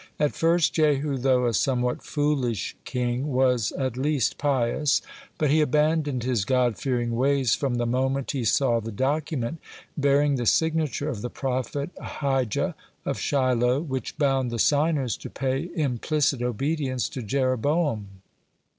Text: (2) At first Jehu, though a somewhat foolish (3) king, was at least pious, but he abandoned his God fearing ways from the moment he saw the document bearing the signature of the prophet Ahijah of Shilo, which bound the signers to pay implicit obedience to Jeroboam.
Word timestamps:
(2) 0.17 0.23
At 0.25 0.33
first 0.35 0.73
Jehu, 0.73 1.15
though 1.15 1.45
a 1.45 1.53
somewhat 1.53 2.01
foolish 2.01 2.71
(3) 2.85 2.85
king, 2.85 3.27
was 3.27 3.71
at 3.73 3.95
least 3.97 4.39
pious, 4.39 4.99
but 5.37 5.51
he 5.51 5.61
abandoned 5.61 6.23
his 6.23 6.43
God 6.43 6.75
fearing 6.77 7.15
ways 7.15 7.53
from 7.53 7.75
the 7.75 7.85
moment 7.85 8.31
he 8.31 8.43
saw 8.43 8.79
the 8.79 8.91
document 8.91 9.59
bearing 9.95 10.37
the 10.37 10.47
signature 10.47 11.07
of 11.07 11.21
the 11.21 11.29
prophet 11.29 11.91
Ahijah 11.99 12.73
of 13.05 13.19
Shilo, 13.19 13.79
which 13.79 14.17
bound 14.17 14.49
the 14.49 14.57
signers 14.57 15.15
to 15.17 15.29
pay 15.29 15.69
implicit 15.75 16.41
obedience 16.41 17.07
to 17.09 17.21
Jeroboam. 17.21 18.07